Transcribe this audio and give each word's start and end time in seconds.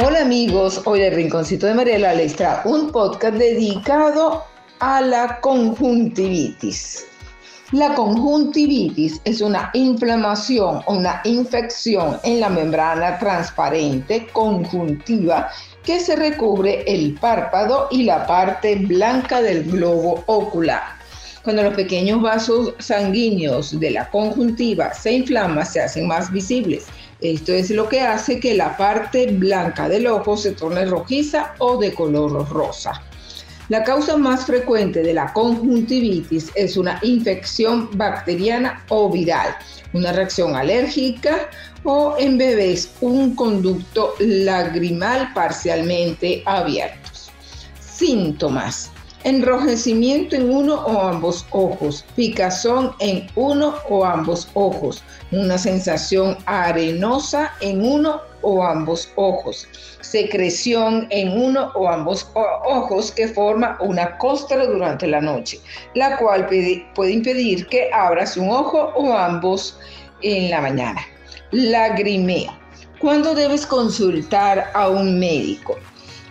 Hola 0.00 0.20
amigos, 0.20 0.82
hoy 0.84 1.00
el 1.02 1.12
Rinconcito 1.12 1.66
de 1.66 1.74
Mariela 1.74 2.14
les 2.14 2.36
trae 2.36 2.60
un 2.66 2.92
podcast 2.92 3.34
dedicado 3.34 4.44
a 4.78 5.00
la 5.00 5.40
conjuntivitis. 5.40 7.04
La 7.72 7.96
conjuntivitis 7.96 9.20
es 9.24 9.40
una 9.40 9.70
inflamación 9.74 10.82
o 10.86 10.92
una 10.94 11.20
infección 11.24 12.20
en 12.22 12.38
la 12.38 12.48
membrana 12.48 13.18
transparente 13.18 14.28
conjuntiva 14.32 15.50
que 15.82 15.98
se 15.98 16.14
recubre 16.14 16.84
el 16.86 17.14
párpado 17.14 17.88
y 17.90 18.04
la 18.04 18.24
parte 18.24 18.76
blanca 18.76 19.42
del 19.42 19.64
globo 19.64 20.22
ocular. 20.26 20.97
Cuando 21.48 21.62
los 21.62 21.72
pequeños 21.72 22.20
vasos 22.20 22.74
sanguíneos 22.78 23.80
de 23.80 23.90
la 23.92 24.10
conjuntiva 24.10 24.92
se 24.92 25.12
inflaman, 25.12 25.64
se 25.64 25.80
hacen 25.80 26.06
más 26.06 26.30
visibles 26.30 26.84
esto 27.20 27.52
es 27.52 27.70
lo 27.70 27.88
que 27.88 28.02
hace 28.02 28.38
que 28.38 28.54
la 28.54 28.76
parte 28.76 29.26
blanca 29.28 29.88
del 29.88 30.06
ojo 30.06 30.36
se 30.36 30.52
torne 30.52 30.84
rojiza 30.84 31.54
o 31.58 31.78
de 31.78 31.94
color 31.94 32.48
rosa. 32.50 33.02
La 33.70 33.82
causa 33.82 34.18
más 34.18 34.44
frecuente 34.44 35.02
de 35.02 35.14
la 35.14 35.32
conjuntivitis 35.32 36.50
es 36.54 36.76
una 36.76 37.00
infección 37.02 37.88
bacteriana 37.96 38.84
o 38.90 39.10
viral, 39.10 39.56
una 39.94 40.12
reacción 40.12 40.54
alérgica 40.54 41.48
o 41.82 42.14
en 42.18 42.36
bebés 42.36 42.90
un 43.00 43.34
conducto 43.34 44.14
lagrimal 44.20 45.32
parcialmente 45.32 46.42
abierto. 46.44 47.10
Síntomas 47.80 48.92
enrojecimiento 49.24 50.36
en 50.36 50.50
uno 50.50 50.74
o 50.86 51.02
ambos 51.02 51.46
ojos, 51.50 52.04
picazón 52.14 52.92
en 53.00 53.26
uno 53.34 53.74
o 53.88 54.04
ambos 54.04 54.48
ojos, 54.54 55.02
una 55.32 55.58
sensación 55.58 56.36
arenosa 56.46 57.52
en 57.60 57.84
uno 57.84 58.20
o 58.42 58.62
ambos 58.62 59.10
ojos, 59.16 59.66
secreción 60.00 61.06
en 61.10 61.40
uno 61.40 61.72
o 61.74 61.88
ambos 61.88 62.30
ojos 62.34 63.10
que 63.10 63.28
forma 63.28 63.76
una 63.80 64.16
costra 64.18 64.64
durante 64.66 65.06
la 65.06 65.20
noche, 65.20 65.60
la 65.94 66.16
cual 66.16 66.46
puede 66.46 67.12
impedir 67.12 67.66
que 67.66 67.90
abras 67.92 68.36
un 68.36 68.48
ojo 68.48 68.92
o 68.94 69.12
ambos 69.12 69.78
en 70.22 70.50
la 70.50 70.60
mañana. 70.60 71.00
Lagrimeo. 71.50 72.52
¿Cuándo 73.00 73.34
debes 73.34 73.64
consultar 73.64 74.70
a 74.74 74.88
un 74.88 75.18
médico? 75.18 75.76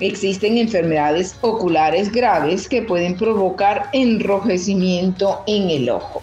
Existen 0.00 0.58
enfermedades 0.58 1.36
oculares 1.40 2.12
graves 2.12 2.68
que 2.68 2.82
pueden 2.82 3.16
provocar 3.16 3.88
enrojecimiento 3.94 5.42
en 5.46 5.70
el 5.70 5.88
ojo. 5.88 6.22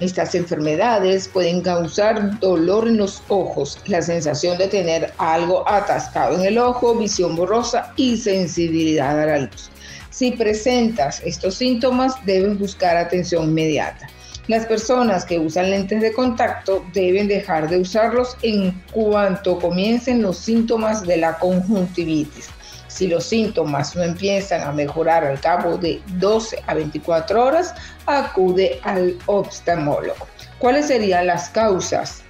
Estas 0.00 0.34
enfermedades 0.34 1.26
pueden 1.26 1.62
causar 1.62 2.38
dolor 2.40 2.86
en 2.86 2.98
los 2.98 3.22
ojos, 3.28 3.78
la 3.86 4.02
sensación 4.02 4.58
de 4.58 4.68
tener 4.68 5.14
algo 5.16 5.66
atascado 5.66 6.38
en 6.38 6.44
el 6.44 6.58
ojo, 6.58 6.94
visión 6.94 7.34
borrosa 7.34 7.94
y 7.96 8.18
sensibilidad 8.18 9.18
a 9.18 9.24
la 9.24 9.38
luz. 9.38 9.70
Si 10.10 10.32
presentas 10.32 11.22
estos 11.24 11.54
síntomas, 11.54 12.14
debes 12.26 12.58
buscar 12.58 12.98
atención 12.98 13.44
inmediata. 13.44 14.06
Las 14.48 14.64
personas 14.66 15.24
que 15.24 15.40
usan 15.40 15.70
lentes 15.70 16.00
de 16.00 16.12
contacto 16.12 16.84
deben 16.92 17.26
dejar 17.26 17.68
de 17.68 17.80
usarlos 17.80 18.36
en 18.42 18.80
cuanto 18.92 19.58
comiencen 19.58 20.22
los 20.22 20.38
síntomas 20.38 21.02
de 21.02 21.16
la 21.16 21.36
conjuntivitis. 21.38 22.48
Si 22.86 23.08
los 23.08 23.24
síntomas 23.24 23.96
no 23.96 24.04
empiezan 24.04 24.60
a 24.62 24.70
mejorar 24.70 25.24
al 25.24 25.40
cabo 25.40 25.76
de 25.76 26.00
12 26.18 26.62
a 26.64 26.74
24 26.74 27.44
horas, 27.44 27.74
acude 28.06 28.78
al 28.84 29.18
oftalmólogo. 29.26 30.28
¿Cuáles 30.60 30.86
serían 30.86 31.26
las 31.26 31.48
causas? 31.48 32.22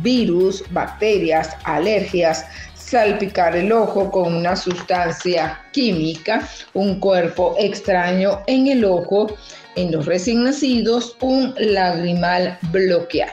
Virus, 0.00 0.62
bacterias, 0.70 1.56
alergias, 1.64 2.46
salpicar 2.90 3.56
el 3.56 3.70
ojo 3.72 4.10
con 4.10 4.34
una 4.34 4.56
sustancia 4.56 5.60
química, 5.72 6.48
un 6.74 7.00
cuerpo 7.00 7.54
extraño 7.58 8.40
en 8.46 8.68
el 8.68 8.84
ojo, 8.84 9.36
en 9.76 9.92
los 9.92 10.06
recién 10.06 10.44
nacidos, 10.44 11.16
un 11.20 11.54
lagrimal 11.58 12.58
bloqueado. 12.72 13.32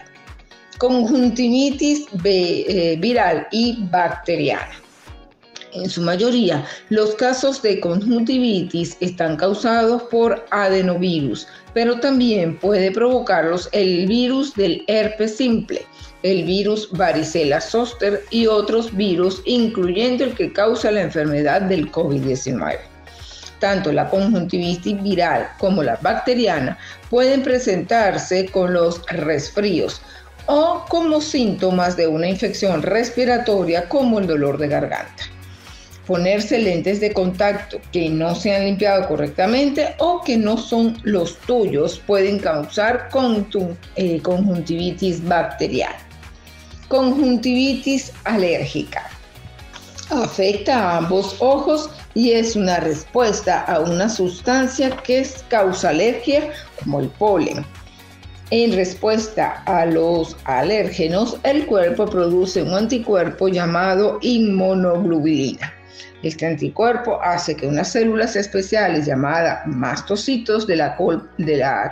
Conjuntivitis 0.77 2.05
eh, 2.25 2.97
viral 2.99 3.47
y 3.51 3.77
bacteriana 3.89 4.85
en 5.75 5.89
su 5.89 6.01
mayoría, 6.01 6.65
los 6.89 7.15
casos 7.15 7.61
de 7.61 7.79
conjuntivitis 7.79 8.97
están 9.01 9.35
causados 9.35 10.03
por 10.03 10.45
adenovirus, 10.51 11.47
pero 11.73 11.99
también 11.99 12.57
puede 12.57 12.91
provocarlos 12.91 13.69
el 13.71 14.07
virus 14.07 14.53
del 14.55 14.83
herpes 14.87 15.35
simple, 15.35 15.85
el 16.25 16.43
virus 16.43 16.89
varicela 16.91 17.61
zoster 17.61 18.23
y 18.31 18.47
otros 18.47 18.95
virus, 18.95 19.43
incluyendo 19.45 20.23
el 20.23 20.33
que 20.33 20.51
causa 20.51 20.89
la 20.89 21.03
enfermedad 21.03 21.61
del 21.61 21.91
COVID-19. 21.91 22.79
Tanto 23.59 23.91
la 23.91 24.09
conjuntivitis 24.09 25.03
viral 25.03 25.47
como 25.59 25.83
la 25.83 25.97
bacteriana 25.97 26.79
pueden 27.11 27.43
presentarse 27.43 28.47
con 28.47 28.73
los 28.73 29.05
resfríos 29.05 30.01
o 30.47 30.83
como 30.89 31.21
síntomas 31.21 31.95
de 31.95 32.07
una 32.07 32.27
infección 32.27 32.81
respiratoria 32.81 33.87
como 33.87 34.17
el 34.19 34.25
dolor 34.25 34.57
de 34.57 34.67
garganta 34.67 35.23
ponerse 36.05 36.59
lentes 36.59 36.99
de 36.99 37.13
contacto 37.13 37.79
que 37.91 38.09
no 38.09 38.35
se 38.35 38.55
han 38.55 38.65
limpiado 38.65 39.07
correctamente 39.07 39.95
o 39.97 40.21
que 40.21 40.37
no 40.37 40.57
son 40.57 40.97
los 41.03 41.37
tuyos 41.39 42.01
pueden 42.05 42.39
causar 42.39 43.09
eh, 43.95 44.21
conjuntivitis 44.21 45.27
bacteriana. 45.27 46.04
Conjuntivitis 46.87 48.11
alérgica. 48.23 49.09
Afecta 50.09 50.77
a 50.77 50.97
ambos 50.97 51.35
ojos 51.39 51.89
y 52.13 52.31
es 52.31 52.55
una 52.55 52.79
respuesta 52.79 53.61
a 53.61 53.79
una 53.79 54.07
sustancia 54.07 54.95
que 54.97 55.27
causa 55.49 55.89
alergia 55.89 56.49
como 56.79 56.99
el 56.99 57.09
polen. 57.09 57.65
En 58.51 58.73
respuesta 58.73 59.63
a 59.65 59.85
los 59.85 60.37
alérgenos, 60.45 61.37
el 61.43 61.65
cuerpo 61.65 62.05
produce 62.05 62.61
un 62.61 62.73
anticuerpo 62.73 63.47
llamado 63.47 64.19
inmunoglobulina. 64.21 65.74
Este 66.25 66.47
anticuerpo 66.47 67.21
hace 67.21 67.55
que 67.55 67.67
unas 67.67 67.91
células 67.91 68.35
especiales 68.35 69.05
llamadas 69.05 69.59
mastocitos 69.67 70.65
de 70.65 70.75
la, 70.75 70.97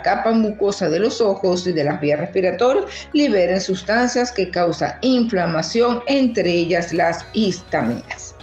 capa 0.02 0.32
mucosa 0.32 0.90
de 0.90 0.98
los 0.98 1.20
ojos 1.20 1.64
y 1.68 1.72
de 1.72 1.84
las 1.84 2.00
vías 2.00 2.18
respiratorias 2.18 2.86
liberen 3.12 3.60
sustancias 3.60 4.32
que 4.32 4.50
causan 4.50 4.94
inflamación, 5.02 6.00
entre 6.08 6.50
ellas 6.50 6.92
las 6.92 7.24
histaminas. 7.32 8.34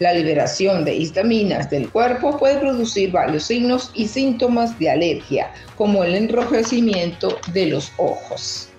La 0.00 0.12
liberación 0.12 0.84
de 0.84 0.96
histaminas 0.96 1.70
del 1.70 1.88
cuerpo 1.88 2.36
puede 2.36 2.58
producir 2.58 3.12
varios 3.12 3.44
signos 3.44 3.92
y 3.94 4.08
síntomas 4.08 4.76
de 4.80 4.90
alergia, 4.90 5.52
como 5.76 6.02
el 6.02 6.16
enrojecimiento 6.16 7.38
de 7.52 7.66
los 7.66 7.92
ojos. 7.98 8.70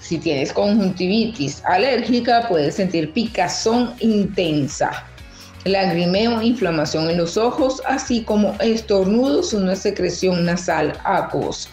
Si 0.00 0.16
tienes 0.16 0.54
conjuntivitis 0.54 1.62
alérgica, 1.66 2.48
puedes 2.48 2.76
sentir 2.76 3.12
picazón 3.12 3.94
intensa, 4.00 5.06
lagrimeo, 5.66 6.42
inflamación 6.42 7.10
en 7.10 7.18
los 7.18 7.36
ojos, 7.36 7.82
así 7.86 8.22
como 8.22 8.54
estornudos, 8.60 9.52
una 9.52 9.76
secreción 9.76 10.44
nasal 10.44 10.92
acuosa. 11.04 11.68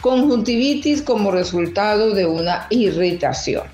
Conjuntivitis 0.00 1.02
como 1.02 1.30
resultado 1.30 2.12
de 2.12 2.26
una 2.26 2.66
irritación. 2.70 3.64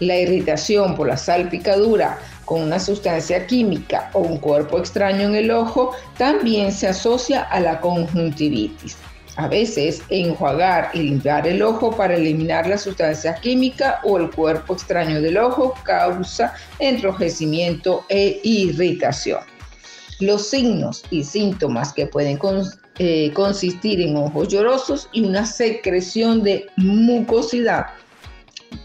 La 0.00 0.16
irritación 0.16 0.94
por 0.94 1.08
la 1.08 1.16
salpicadura 1.16 2.18
con 2.44 2.62
una 2.62 2.80
sustancia 2.80 3.46
química 3.46 4.10
o 4.14 4.20
un 4.20 4.38
cuerpo 4.38 4.78
extraño 4.78 5.28
en 5.28 5.36
el 5.36 5.50
ojo 5.50 5.92
también 6.16 6.72
se 6.72 6.88
asocia 6.88 7.42
a 7.42 7.60
la 7.60 7.80
conjuntivitis. 7.80 8.96
A 9.38 9.46
veces, 9.46 10.02
enjuagar 10.10 10.90
y 10.94 10.98
limpiar 10.98 11.46
el 11.46 11.62
ojo 11.62 11.96
para 11.96 12.16
eliminar 12.16 12.66
la 12.66 12.76
sustancia 12.76 13.36
química 13.36 14.00
o 14.02 14.18
el 14.18 14.32
cuerpo 14.32 14.74
extraño 14.74 15.22
del 15.22 15.38
ojo 15.38 15.74
causa 15.84 16.54
enrojecimiento 16.80 18.04
e 18.08 18.40
irritación. 18.42 19.38
Los 20.18 20.48
signos 20.48 21.04
y 21.10 21.22
síntomas 21.22 21.92
que 21.92 22.08
pueden 22.08 22.36
eh, 22.98 23.30
consistir 23.32 24.00
en 24.00 24.16
ojos 24.16 24.48
llorosos 24.48 25.08
y 25.12 25.20
una 25.20 25.46
secreción 25.46 26.42
de 26.42 26.66
mucosidad 26.76 27.86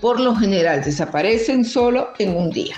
por 0.01 0.19
lo 0.19 0.35
general 0.35 0.83
desaparecen 0.83 1.65
solo 1.65 2.09
en 2.19 2.35
un 2.35 2.51
día. 2.51 2.75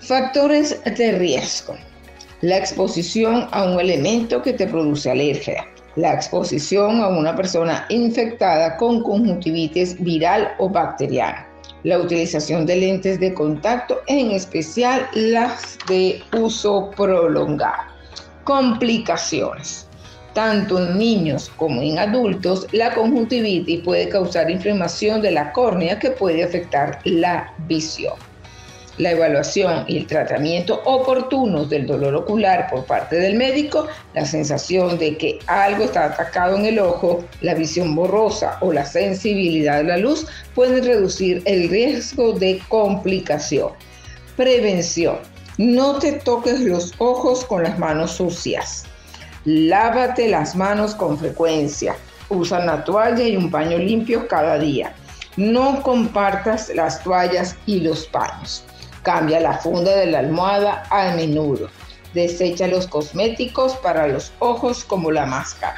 Factores 0.00 0.82
de 0.82 1.12
riesgo. 1.12 1.76
La 2.40 2.58
exposición 2.58 3.46
a 3.52 3.62
un 3.62 3.78
elemento 3.78 4.42
que 4.42 4.54
te 4.54 4.66
produce 4.66 5.08
alergia 5.08 5.64
la 5.96 6.14
exposición 6.14 7.00
a 7.00 7.08
una 7.08 7.34
persona 7.34 7.86
infectada 7.88 8.76
con 8.76 9.02
conjuntivitis 9.02 10.00
viral 10.02 10.54
o 10.58 10.68
bacteriana, 10.68 11.48
la 11.82 11.98
utilización 11.98 12.66
de 12.66 12.76
lentes 12.76 13.18
de 13.18 13.32
contacto, 13.34 14.00
en 14.06 14.30
especial 14.30 15.08
las 15.14 15.78
de 15.88 16.22
uso 16.32 16.90
prolongado. 16.96 17.82
Complicaciones. 18.44 19.88
Tanto 20.34 20.78
en 20.78 20.98
niños 20.98 21.50
como 21.56 21.80
en 21.80 21.98
adultos, 21.98 22.66
la 22.72 22.92
conjuntivitis 22.92 23.80
puede 23.80 24.10
causar 24.10 24.50
inflamación 24.50 25.22
de 25.22 25.30
la 25.30 25.50
córnea 25.52 25.98
que 25.98 26.10
puede 26.10 26.44
afectar 26.44 27.00
la 27.04 27.54
visión. 27.66 28.12
La 28.98 29.10
evaluación 29.10 29.84
y 29.86 29.98
el 29.98 30.06
tratamiento 30.06 30.80
oportunos 30.84 31.68
del 31.68 31.86
dolor 31.86 32.14
ocular 32.14 32.68
por 32.70 32.84
parte 32.84 33.16
del 33.16 33.36
médico, 33.36 33.86
la 34.14 34.24
sensación 34.24 34.98
de 34.98 35.16
que 35.16 35.38
algo 35.46 35.84
está 35.84 36.06
atacado 36.06 36.56
en 36.56 36.66
el 36.66 36.78
ojo, 36.78 37.24
la 37.40 37.54
visión 37.54 37.94
borrosa 37.94 38.58
o 38.60 38.72
la 38.72 38.84
sensibilidad 38.84 39.78
de 39.78 39.84
la 39.84 39.96
luz 39.98 40.26
pueden 40.54 40.84
reducir 40.84 41.42
el 41.44 41.68
riesgo 41.68 42.32
de 42.32 42.60
complicación. 42.68 43.72
Prevención. 44.36 45.18
No 45.58 45.98
te 45.98 46.12
toques 46.12 46.60
los 46.60 46.92
ojos 46.98 47.44
con 47.44 47.62
las 47.62 47.78
manos 47.78 48.12
sucias. 48.12 48.84
Lávate 49.46 50.28
las 50.28 50.54
manos 50.54 50.94
con 50.94 51.16
frecuencia. 51.18 51.96
Usa 52.28 52.60
una 52.60 52.84
toalla 52.84 53.22
y 53.22 53.36
un 53.36 53.50
paño 53.50 53.78
limpio 53.78 54.28
cada 54.28 54.58
día. 54.58 54.94
No 55.36 55.82
compartas 55.82 56.70
las 56.74 57.02
toallas 57.02 57.56
y 57.64 57.80
los 57.80 58.06
paños. 58.06 58.64
Cambia 59.06 59.38
la 59.38 59.56
funda 59.58 59.94
de 59.94 60.06
la 60.06 60.18
almohada 60.18 60.82
a 60.90 61.14
menudo. 61.14 61.70
Desecha 62.12 62.66
los 62.66 62.88
cosméticos 62.88 63.76
para 63.76 64.08
los 64.08 64.32
ojos 64.40 64.82
como 64.82 65.12
la 65.12 65.24
máscara. 65.24 65.76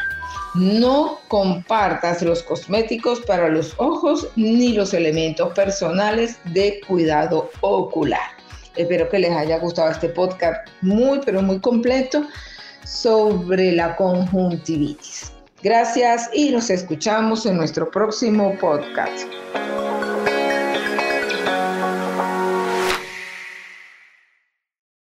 No 0.55 1.19
compartas 1.29 2.23
los 2.23 2.43
cosméticos 2.43 3.21
para 3.21 3.51
los 3.51 3.75
ojos 3.77 4.29
ni 4.37 4.73
los 4.73 4.95
elementos 4.95 5.53
personales 5.53 6.39
de 6.55 6.81
cuidado 6.89 7.51
ocular. 7.61 8.31
Espero 8.77 9.07
que 9.11 9.19
les 9.19 9.33
haya 9.33 9.59
gustado 9.59 9.91
este 9.91 10.09
podcast 10.09 10.67
muy, 10.81 11.21
pero 11.23 11.43
muy 11.43 11.61
completo 11.61 12.25
sobre 12.87 13.73
la 13.73 13.95
conjuntivitis. 13.95 15.33
Gracias 15.63 16.31
y 16.33 16.49
nos 16.49 16.71
escuchamos 16.71 17.45
en 17.45 17.59
nuestro 17.59 17.91
próximo 17.91 18.57
podcast. 18.59 19.27